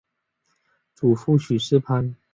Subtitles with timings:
[0.95, 2.15] 祖父许士蕃。